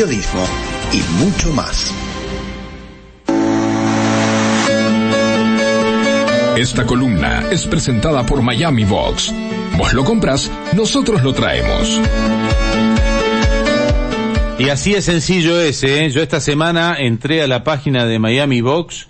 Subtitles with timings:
[0.00, 0.42] periodismo
[0.94, 1.92] y mucho más.
[6.56, 9.30] Esta columna es presentada por Miami Box.
[9.76, 12.00] Vos lo compras, nosotros lo traemos.
[14.58, 16.10] Y así es sencillo ese, ¿eh?
[16.10, 19.06] yo esta semana entré a la página de Miami Box,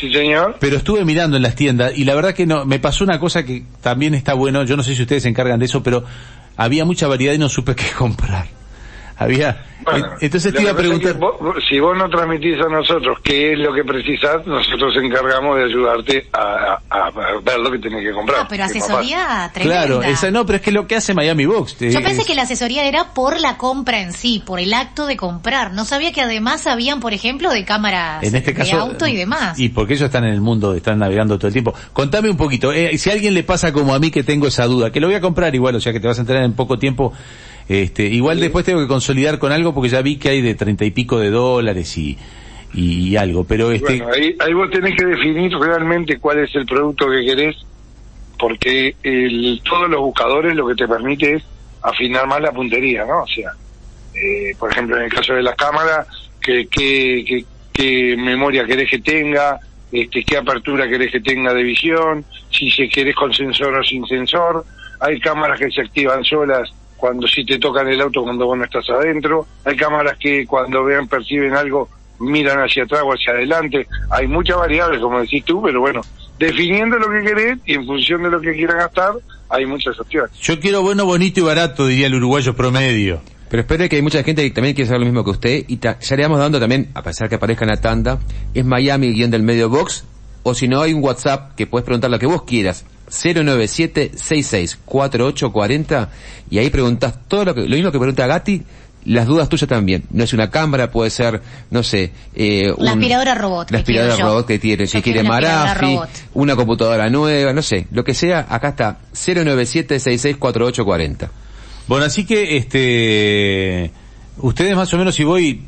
[0.00, 0.56] Sí, señor.
[0.60, 3.44] pero estuve mirando en las tiendas y la verdad que no, me pasó una cosa
[3.44, 6.04] que también está bueno, yo no sé si ustedes se encargan de eso, pero
[6.56, 8.46] había mucha variedad y no supe qué comprar.
[9.20, 11.34] Había, Bueno, entonces te iba a preguntar, vos-
[11.68, 15.64] si vos no transmitís a nosotros qué es lo que precisás, nosotros nos encargamos de
[15.64, 18.42] ayudarte a, a- a ver lo que tenés que comprar.
[18.42, 19.86] Ah, pero asesoría tremenda.
[19.86, 21.78] claro, esa no, pero es que lo que hace Miami Box.
[21.80, 25.06] Yo pensé es- que la asesoría era por la compra en sí, por el acto
[25.06, 25.72] de comprar.
[25.72, 29.16] No sabía que además habían, por ejemplo, de cámaras en este caso de auto y
[29.16, 29.58] demás.
[29.58, 32.72] y porque ellos están en el mundo están navegando todo el tiempo contame un poquito
[32.72, 35.06] eh, si a alguien le pasa como a mí que tengo esa duda que lo
[35.08, 37.12] voy a comprar igual o sea que te vas a enterar en poco tiempo
[37.68, 40.84] este igual después tengo que consolidar con algo porque ya vi que hay de treinta
[40.84, 42.16] y pico de dólares y
[42.74, 46.66] y, algo pero este Bueno, ahí, ahí vos tenés que definir realmente cuál es el
[46.66, 47.56] producto que querés,
[48.38, 51.42] porque el, todos los buscadores lo que te permite es
[51.82, 53.22] afinar más la puntería, ¿no?
[53.22, 53.52] O sea,
[54.14, 56.06] eh, por ejemplo, en el caso de las cámaras,
[56.40, 59.58] que, que, que- qué memoria querés que tenga,
[59.92, 64.04] este, qué apertura querés que tenga de visión, si se querés con sensor o sin
[64.06, 64.64] sensor.
[65.00, 68.64] Hay cámaras que se activan solas cuando si te tocan el auto cuando vos no
[68.64, 69.46] estás adentro.
[69.64, 71.88] Hay cámaras que cuando vean, perciben algo,
[72.18, 73.86] miran hacia atrás o hacia adelante.
[74.10, 76.02] Hay muchas variables, como decís tú, pero bueno,
[76.38, 79.12] definiendo lo que querés y en función de lo que quieras gastar,
[79.48, 80.30] hay muchas opciones.
[80.40, 84.22] yo quiero bueno bonito y barato diría el uruguayo promedio Pero espere que hay mucha
[84.22, 86.60] gente que también quiere saber lo mismo que usted y ta- ya le vamos dando
[86.60, 88.18] también, a pesar que aparezca en la tanda,
[88.52, 90.04] es Miami guion del medio box
[90.48, 92.84] o si no hay un WhatsApp que puedes preguntar lo que vos quieras.
[93.10, 96.08] 097-664840
[96.50, 98.62] y ahí preguntas todo lo que, lo mismo que pregunta Gatti,
[99.04, 100.04] las dudas tuyas también.
[100.10, 104.16] No es una cámara, puede ser, no sé, eh, La un- aspiradora robot La aspiradora
[104.16, 104.26] yo.
[104.26, 106.08] robot que tiene, si quiere Marafi, robot.
[106.34, 111.30] una computadora nueva, no sé, lo que sea, acá está 097-664840.
[111.86, 113.90] bueno así que este
[114.38, 115.62] ustedes más o menos si voy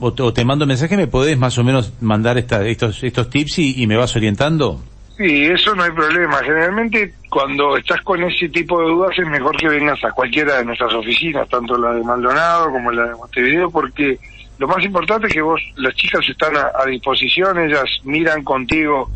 [0.00, 3.30] o te, o te mando mensaje me podés más o menos mandar esta, estos estos
[3.30, 4.80] tips y, y me vas orientando
[5.16, 6.38] Sí, eso no hay problema.
[6.42, 10.64] Generalmente cuando estás con ese tipo de dudas es mejor que vengas a cualquiera de
[10.64, 14.18] nuestras oficinas, tanto la de Maldonado como la de Montevideo, porque
[14.58, 19.08] lo más importante es que vos, las chicas están a, a disposición, ellas miran contigo,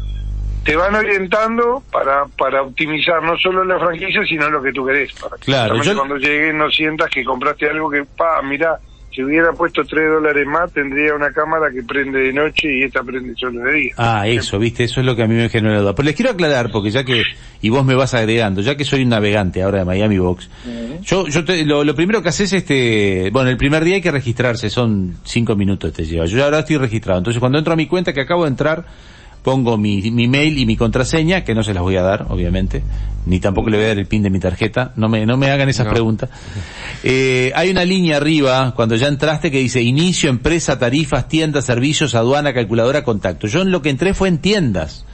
[0.64, 5.12] te van orientando para, para optimizar no solo la franquicia, sino lo que tú querés.
[5.20, 8.78] Para que Claro, yo- cuando lleguen no sientas que compraste algo que, pa, mira,
[9.18, 13.02] si hubiera puesto tres dólares más, tendría una cámara que prende de noche y esta
[13.02, 13.92] prende solo de día.
[13.96, 15.92] Ah, eso, viste, eso es lo que a mí me genera duda.
[15.96, 17.24] Pero les quiero aclarar, porque ya que,
[17.60, 20.48] y vos me vas agregando, ya que soy un navegante ahora de Miami Box,
[21.02, 24.12] yo, yo te- lo, lo primero que haces, este, bueno, el primer día hay que
[24.12, 26.26] registrarse, son cinco minutos te lleva.
[26.26, 28.84] Yo ahora estoy registrado, entonces cuando entro a mi cuenta que acabo de entrar,
[29.48, 32.82] pongo mi, mi mail y mi contraseña, que no se las voy a dar, obviamente,
[33.24, 35.50] ni tampoco le voy a dar el pin de mi tarjeta, no me, no me
[35.50, 35.92] hagan esas No.
[35.92, 36.28] preguntas.
[37.02, 42.14] Eh, hay una línea arriba, cuando ya entraste, que dice inicio, empresa, tarifas, tiendas, servicios,
[42.14, 43.46] aduana, calculadora, contacto.
[43.46, 45.06] Yo en lo que entré fue en tiendas.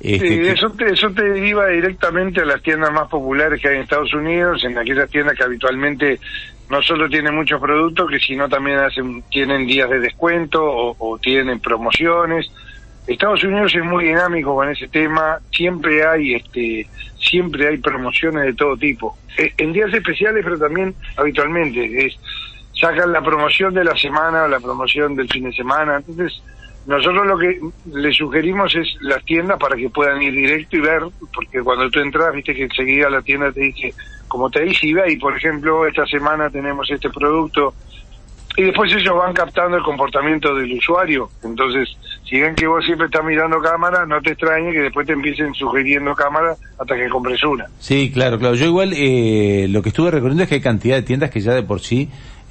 [0.00, 3.76] Este, Sí, eso te, eso te deriva directamente a las tiendas más populares que hay
[3.76, 6.18] en Estados Unidos, en aquellas tiendas que habitualmente
[6.70, 11.18] no solo tienen muchos productos, que sino también hacen, tienen días de descuento o, o
[11.18, 12.46] tienen promociones.
[13.12, 16.86] Estados Unidos es muy dinámico con ese tema, siempre hay este,
[17.18, 22.18] siempre hay promociones de todo tipo, Eh, en días especiales, pero también habitualmente es
[22.80, 25.96] sacan la promoción de la semana la promoción del fin de semana.
[25.96, 26.42] Entonces,
[26.86, 27.60] nosotros lo que
[27.92, 31.02] le sugerimos es las tiendas para que puedan ir directo y ver,
[31.34, 33.94] porque cuando tú entras, viste que enseguida la tienda te dice,
[34.28, 37.74] como te dice eBay, por ejemplo, esta semana tenemos este producto,
[38.56, 41.28] y después ellos van captando el comportamiento del usuario.
[41.42, 41.88] Entonces,
[42.28, 45.54] si ven que vos siempre estás mirando cámara, no te extrañe que después te empiecen
[45.54, 47.66] sugiriendo cámara hasta que compres una.
[47.78, 48.54] Sí, claro, claro.
[48.54, 51.54] Yo igual eh, lo que estuve recorriendo es que hay cantidad de tiendas que ya
[51.54, 52.08] de por sí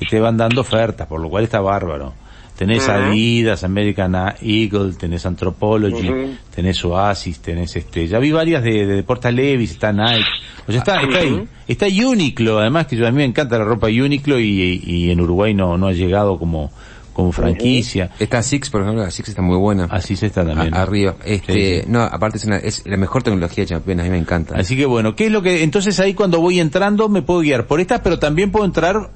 [0.09, 2.13] te van dando ofertas, por lo cual está bárbaro.
[2.59, 2.89] Tenés.
[2.89, 6.09] Adidas, American Eagle, tenés Anthropology,
[6.53, 10.25] tenés Oasis, tenés este, ya vi varias de, de Porta Levis, está Nike,
[10.67, 13.63] o sea, está, está ahí, está Uniqlo, además que yo, a mí me encanta la
[13.63, 16.69] ropa Uniqlo y, y en Uruguay no, no ha llegado como,
[17.13, 19.85] como franquicia, Está Six, por ejemplo, la Six está muy buena.
[19.89, 20.73] así se está también.
[20.73, 21.15] A- arriba.
[21.25, 21.87] Este, Sí, sí.
[21.89, 24.55] no, aparte es, una, es la mejor tecnología de Champions, a mí me encanta.
[24.57, 27.67] Así que bueno, ¿qué es lo que, entonces ahí cuando voy entrando me puedo guiar
[27.67, 29.09] por estas, pero también puedo entrar,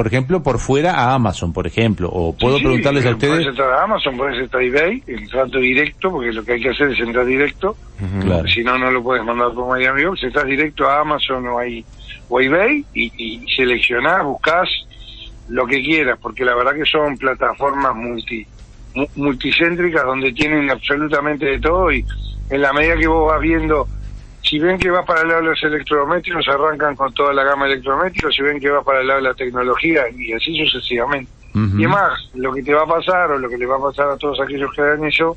[0.00, 3.32] por ejemplo, por fuera a Amazon, por ejemplo, o puedo Sí, preguntarles a sí, ustedes,
[3.34, 6.62] Puedes entrar a Amazon, puedes entrar a eBay, el trato directo, porque lo que hay
[6.62, 7.76] que hacer es entrar directo.
[8.22, 8.48] Claro.
[8.48, 10.22] Si no, no lo puedes mandar por Miami Box.
[10.22, 11.64] Estás directo a Amazon o a,
[12.30, 13.12] o a eBay y,
[13.42, 14.70] y seleccionás, buscás
[15.48, 18.46] lo que quieras, porque la verdad que son plataformas multi
[18.94, 22.06] mu- multicéntricas donde tienen absolutamente de todo y
[22.48, 23.86] en la medida que vos vas viendo,
[24.50, 27.66] si ven que vas para el lado de los electrodomésticos, arrancan con toda la gama
[27.66, 31.30] de electrodomésticos, si ven que vas para el lado de la tecnología y así sucesivamente.
[31.54, 34.08] Y más, lo que te va a pasar o lo que le va a pasar
[34.08, 35.36] a todos aquellos que hagan eso,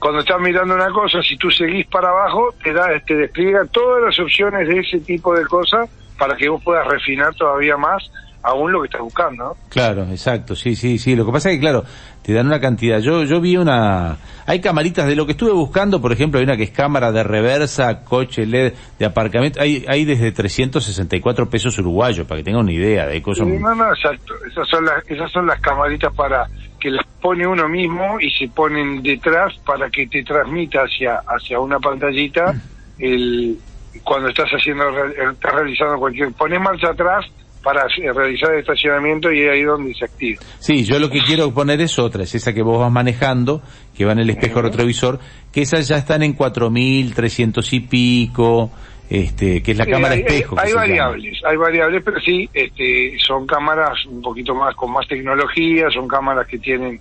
[0.00, 4.02] cuando estás mirando una cosa, si tú seguís para abajo, te da, te despliega todas
[4.02, 5.88] las opciones de ese tipo de cosas
[6.18, 8.10] para que vos puedas refinar todavía más
[8.44, 9.44] aún lo que estás buscando.
[9.44, 9.56] ¿no?
[9.70, 11.16] Claro, exacto, sí, sí, sí.
[11.16, 11.84] Lo que pasa es que, claro,
[12.22, 13.00] te dan una cantidad.
[13.00, 16.56] Yo, yo vi una, hay camaritas de lo que estuve buscando, por ejemplo, hay una
[16.56, 22.26] que es cámara de reversa, coche LED, de aparcamiento, hay, hay desde 364 pesos uruguayos,
[22.26, 23.46] para que tengan una idea de cosas.
[23.46, 24.34] No, no, exacto.
[24.46, 26.46] Esas son las, esas son las camaritas para
[26.78, 31.58] que las pone uno mismo y se ponen detrás para que te transmita hacia, hacia
[31.58, 32.54] una pantallita
[32.98, 33.58] el,
[34.02, 37.24] cuando estás haciendo, estás realizando cualquier, pones marcha atrás
[37.64, 40.40] para realizar el estacionamiento y es ahí donde se activa.
[40.58, 43.62] Sí, yo lo que quiero poner es otra, es esa que vos vas manejando,
[43.96, 45.18] que va en el espejo retrovisor,
[45.50, 48.70] que esas ya están en 4.300 y pico,
[49.08, 50.56] este, que es la cámara hay, espejo.
[50.58, 50.82] Hay, llama.
[50.82, 56.06] variables, hay variables, pero sí, este, son cámaras un poquito más con más tecnología, son
[56.06, 57.00] cámaras que tienen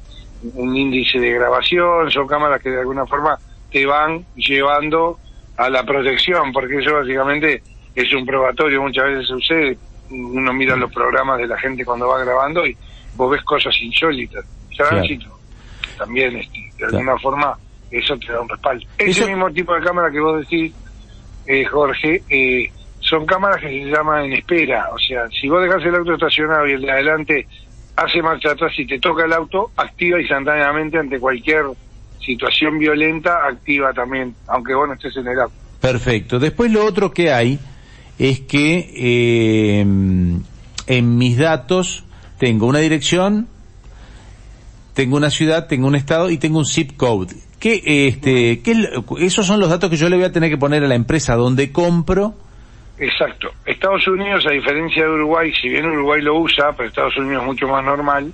[0.55, 3.37] un índice de grabación, son cámaras que de alguna forma
[3.71, 5.17] te van llevando
[5.57, 7.61] a la protección, porque eso básicamente
[7.95, 9.77] es un probatorio, muchas veces sucede,
[10.09, 12.75] uno mira los programas de la gente cuando va grabando y
[13.15, 14.45] vos ves cosas insólitas,
[14.75, 15.27] tránsito,
[15.97, 16.97] también este, de Claro.
[16.97, 17.57] alguna forma
[17.91, 18.83] eso te da un respaldo.
[18.97, 20.73] Eso- Ese mismo tipo de cámara que vos decís,
[21.45, 24.87] eh, Jorge, eh, son cámaras que se llaman en espera.
[24.93, 27.47] O sea, si vos dejás el auto estacionado y el de adelante
[27.95, 31.65] hace marcha atrás y te toca el auto, activa instantáneamente ante cualquier
[32.19, 35.53] situación violenta, activa también, aunque vos no estés en el auto.
[35.81, 36.39] Perfecto.
[36.39, 37.59] Después lo otro que hay
[38.19, 42.03] es que eh, en mis datos
[42.37, 43.47] tengo una dirección,
[44.93, 47.35] tengo una ciudad, tengo un estado y tengo un zip code.
[47.59, 48.75] ¿Qué, este, qué,
[49.19, 51.35] esos son los datos que yo le voy a tener que poner a la empresa
[51.35, 52.35] donde compro.
[52.99, 53.49] Exacto.
[53.65, 57.47] Estados Unidos, a diferencia de Uruguay, si bien Uruguay lo usa, pero Estados Unidos es
[57.47, 58.31] mucho más normal,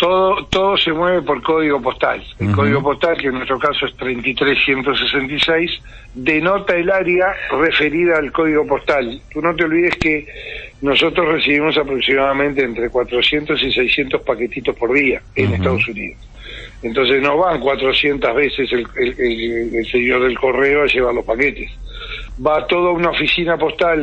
[0.00, 2.24] todo, todo se mueve por código postal.
[2.40, 5.70] El código postal, que en nuestro caso es 33166,
[6.14, 7.26] denota el área
[7.60, 9.20] referida al código postal.
[9.32, 10.26] Tú no te olvides que
[10.82, 15.52] nosotros recibimos aproximadamente entre 400 y 600 paquetitos por día en.
[15.52, 16.18] Estados Unidos.
[16.82, 21.24] Entonces no van 400 veces el, el- el- el señor del correo a llevar los
[21.24, 21.70] paquetes.
[22.46, 24.02] Va toda una oficina postal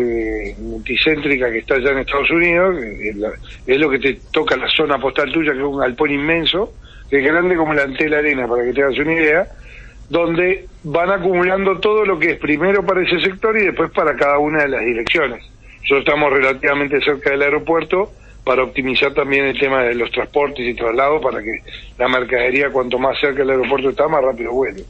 [0.00, 3.32] eh, multicéntrica que está allá en Estados Unidos, es, la-
[3.66, 6.72] lo que te toca la zona postal tuya, que es un galpón inmenso,
[7.08, 9.46] que es grande como la Antela Arena, para que te hagas una idea,
[10.08, 14.38] donde van acumulando todo lo que es primero para ese sector y después para cada
[14.38, 15.44] una de las direcciones.
[15.82, 20.74] Nosotros estamos relativamente cerca del aeropuerto para optimizar también el tema de los transportes y
[20.74, 21.60] traslados para que
[21.98, 24.82] la mercadería cuanto más cerca del aeropuerto está más rápido vuelve.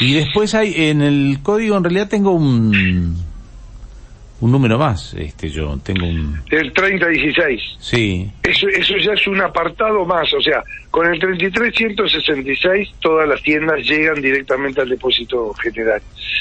[0.00, 3.16] Y después hay, en el código en realidad tengo un,
[4.40, 7.60] un número más, este yo, tengo un, El 3016.
[7.78, 13.42] sí, Eso, eso ya es un apartado más, o sea, con el 33166 todas las
[13.42, 16.00] tiendas llegan directamente al depósito general.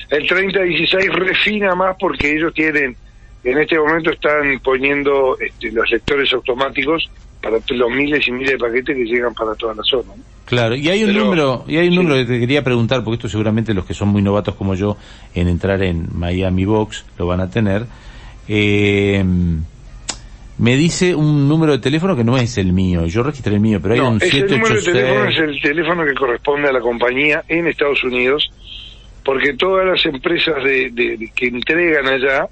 [0.09, 2.95] El 3016 refina más porque ellos tienen,
[3.43, 7.09] en este momento están poniendo este, los lectores automáticos
[7.41, 10.09] para los miles y miles de paquetes que llegan para toda la zona.
[10.15, 10.23] ¿no?
[10.45, 11.97] Claro, y hay un Pero- número, y hay un sí.
[11.99, 14.97] número que te quería preguntar, porque esto seguramente los que son muy novatos como yo
[15.35, 17.85] en entrar en Miami Box lo van a tener.
[18.47, 19.23] Eh,
[20.57, 23.05] me dice un número de teléfono que no es el mío.
[23.05, 25.39] Yo registré el mío, pero hay No, un ese número de teléfono es 786.
[25.55, 28.51] el teléfono que corresponde a la compañía en Estados Unidos,
[29.23, 32.47] porque todas las empresas de, de- de- que entregan allá,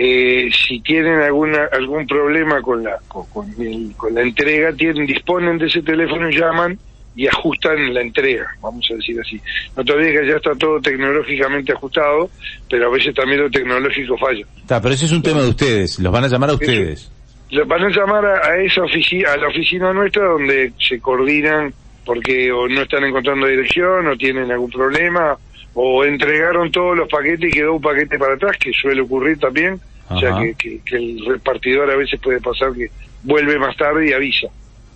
[0.00, 5.06] eh, si tienen alguna algún problema con la con, con el- con la entrega, tienen
[5.06, 6.78] disponen de ese teléfono y llaman
[7.16, 9.40] y ajustan la entrega, vamos a decir así.
[9.76, 12.30] No te olvides que ya está todo tecnológicamente ajustado,
[12.70, 14.44] pero a veces también lo tecnológico falla.
[14.56, 15.98] Está, pero ese es un tema de ustedes.
[15.98, 17.10] Los van a llamar a ustedes.
[17.50, 21.74] Le van a llamar a, a esa oficina, a la oficina nuestra donde se coordinan
[22.04, 25.36] porque o no están encontrando dirección o tienen algún problema
[25.80, 29.80] o entregaron todos los paquetes y quedó un paquete para atrás, que suele ocurrir también.
[30.10, 32.88] O sea que, que- que el repartidor a veces puede pasar que
[33.22, 34.48] vuelve más tarde y avisa.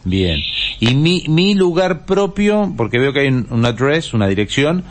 [0.05, 0.41] Bien.
[0.81, 4.83] Y mi, mi lugar propio, porque veo que hay un, un address, una dirección,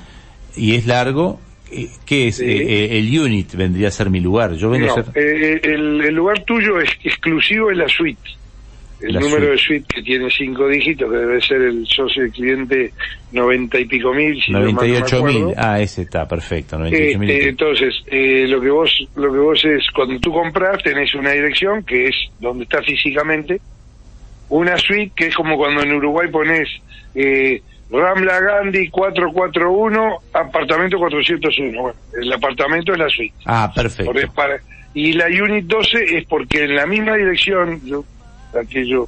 [0.55, 2.37] y es largo, eh, ¿qué es?
[2.37, 2.45] Sí.
[2.45, 4.53] Eh, eh, el unit vendría a ser mi lugar.
[4.53, 5.05] Yo vengo No, a ser...
[5.15, 8.21] eh, el, el lugar tuyo es exclusivo es la suite.
[9.01, 9.51] El La número suite.
[9.51, 12.93] de suite que tiene cinco dígitos, que debe ser el socio del cliente
[13.31, 15.53] noventa y pico mil, si no mal no me 98 mil.
[15.57, 16.77] Ah, ese está, perfecto.
[16.77, 17.29] 98 mil.
[17.29, 21.31] Este, entonces, eh, lo que vos lo que vos es, cuando tú compras, tenés una
[21.31, 23.59] dirección que es donde está físicamente,
[24.49, 26.67] una suite que es como cuando en Uruguay pones
[27.15, 31.81] eh, Rambla Gandhi 441, apartamento 401.
[31.81, 33.35] Bueno, el apartamento es la suite.
[33.45, 34.13] ah, perfecto.
[34.35, 34.59] Para-
[34.93, 38.03] y la Unit 12 es porque en la misma dirección, yo,
[38.59, 39.07] aquello,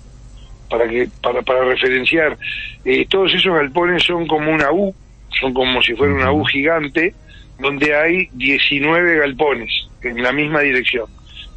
[0.70, 2.38] para que para, para referenciar,
[2.86, 4.94] eh, todos esos galpones son como una U,
[5.40, 7.14] son como si fuera una U gigante,
[7.60, 9.72] donde hay 19 galpones
[10.02, 11.06] en la misma dirección.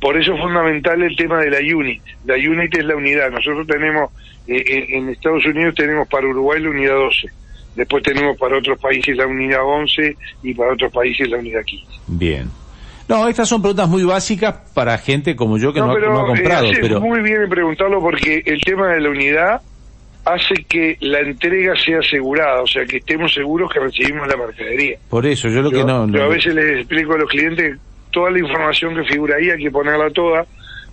[0.01, 2.03] Por eso es fundamental el tema de la unit.
[2.27, 3.31] La unit es la unidad.
[3.31, 4.11] Nosotros tenemos,
[4.47, 7.29] eh, en Estados Unidos tenemos para Uruguay la unidad 12.
[7.77, 11.87] Después tenemos para otros países la unidad 11 y para otros países la unidad 15.
[12.09, 12.51] Bien.
[13.09, 16.21] No, estas son preguntas muy básicas para gente como yo que no, ha- pero, no
[16.23, 17.01] ha comprado, eh, hace pero...
[17.01, 19.61] muy bien en preguntarlo porque el tema de la unidad
[20.25, 24.99] hace que la entrega sea asegurada, o sea, que estemos seguros que recibimos la mercadería.
[25.09, 26.07] Por eso, yo lo que no...
[26.09, 27.79] yo no- a veces les explico a los clientes
[28.11, 30.45] toda la información que figura ahí, hay que ponerla toda,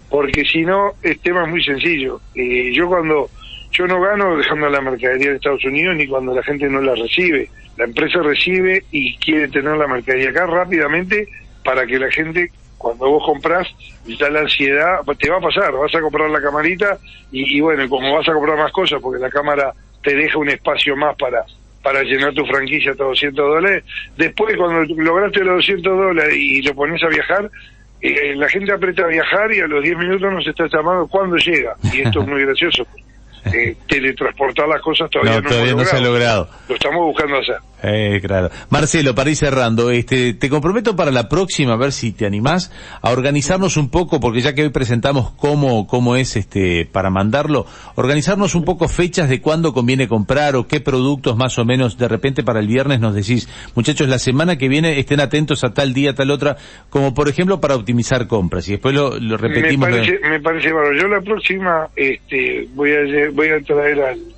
[0.10, 2.22] porque si no, el tema es muy sencillo.
[2.36, 3.29] Eh, yo cuando,
[3.72, 6.93] yo no gano dejando la mercadería en Estados Unidos ni cuando la gente no la
[6.93, 7.50] recibe.
[7.77, 11.27] La empresa recibe y quiere tener la mercadería acá rápidamente
[11.63, 13.67] para que la gente, cuando vos comprás,
[14.05, 16.98] ya la ansiedad, te va a pasar, vas a comprar la camarita
[17.32, 20.50] y, y bueno, como vas a comprar más cosas, porque la cámara te deja un
[20.50, 21.46] espacio más para
[21.84, 23.84] para llenar tu franquicia hasta 200 dólares.
[24.15, 27.51] Después, cuando lograste los 200 dólares y lo pones a viajar,
[28.01, 31.36] eh, la gente aprieta a viajar y a los 10 minutos nos está llamando cuándo
[31.36, 31.75] llega.
[31.91, 32.88] Y esto es muy gracioso.
[33.53, 36.50] Eh, teletransportar las cosas todavía no, no, todavía hemos no se ha logrado.
[36.70, 37.58] Lo estamos buscando hacer.
[37.84, 38.50] Eh, claro.
[38.70, 42.72] Marcelo, para ir cerrando, este, te comprometo para la próxima, a ver si te animás,
[43.02, 47.66] a organizarnos un poco, porque ya que hoy presentamos cómo, cómo es este, para mandarlo,
[47.96, 52.08] organizarnos un poco fechas de cuándo conviene comprar o qué productos más o menos, de
[52.08, 55.94] repente para el viernes nos decís, muchachos, la semana que viene estén atentos a tal
[55.94, 56.56] día, tal otra,
[56.90, 59.90] como por ejemplo para optimizar compras, y después lo, lo repetimos.
[59.90, 60.96] Me parece, me parece bárbaro.
[60.96, 64.33] Yo la próxima este, voy a voy a traer al,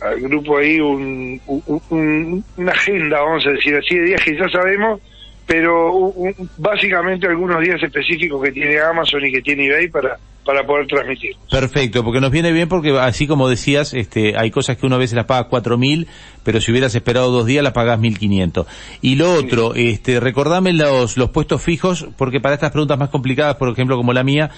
[0.00, 4.36] al grupo ahí un, un- un- una agenda, vamos a decir así, de días que
[4.36, 5.00] ya sabemos,
[5.46, 10.16] pero un- un- básicamente algunos días específicos que tiene Amazon y que tiene eBay para,
[10.44, 11.32] para poder transmitir.
[11.50, 14.98] Perfecto, porque nos viene bien porque así como decías, este, hay cosas que uno a
[14.98, 16.06] veces las paga cuatro mil,
[16.44, 18.66] pero si hubieras esperado dos días las pagás mil quinientos.
[19.02, 23.56] Y lo otro, este, recordame los, los puestos fijos, porque para estas preguntas más complicadas,
[23.56, 24.50] por ejemplo como la mía,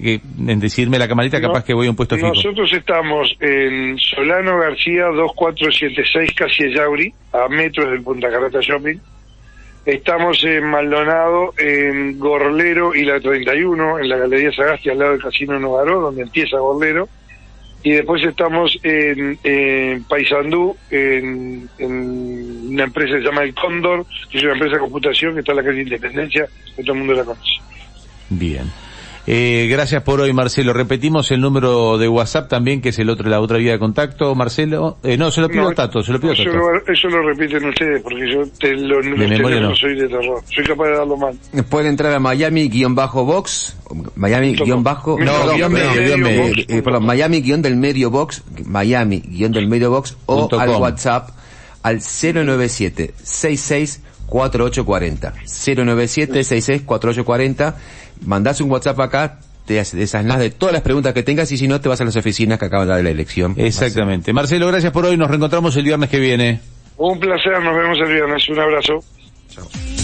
[0.00, 2.28] que en decirme la camarita capaz No, que voy a un puesto fijo.
[2.28, 8.98] Nosotros estamos en Solano García 2476 Casi Yauri, a metros del Punta Carreta Shopping.
[9.84, 15.22] Estamos en Maldonado, en Gorlero y la 31, en la Galería Sagasti, al lado del
[15.22, 17.08] Casino Nogaró, donde empieza Gorlero.
[17.82, 24.04] Y después estamos en, en Paysandú, en, en una empresa que se llama El Cóndor,
[24.30, 26.98] que es una empresa de computación que está en la calle Independencia, que todo el
[26.98, 27.52] mundo la conoce.
[28.28, 28.70] Bien.
[29.30, 30.72] Eh, gracias por hoy, Marcelo.
[30.72, 34.34] Repetimos el número de WhatsApp también, que es el otro, la otra vía de contacto,
[34.34, 34.96] Marcelo.
[35.02, 36.56] Eh, no, se lo pido No, a Tato, se lo pido a eso, Tato.
[36.56, 39.76] lo, eso lo repiten ustedes, porque yo te, lo, los memoria no.
[39.76, 40.42] soy de terror.
[40.48, 41.38] Soy capaz de darlo mal.
[41.68, 43.76] Pueden entrar a Miami-Box,
[44.16, 50.70] Miami-Bajo, No, perdón, guion medio, eh, perdón, Miami-del medio box, Miami-del medio box, o al.
[50.70, 51.28] WhatsApp
[51.82, 57.76] al 097 66 4840 097 66 4840
[58.24, 61.78] mandás un WhatsApp acá te desasnás de todas las preguntas que tengas y si no
[61.78, 63.54] te vas a las oficinas que acaban de dar la elección.
[63.58, 64.32] Exactamente.
[64.32, 65.18] Marcelo, gracias por hoy.
[65.18, 66.60] Nos reencontramos el viernes que viene.
[66.96, 68.48] Un placer, nos vemos el viernes.
[68.48, 69.04] Un abrazo.
[69.50, 69.97] Chao.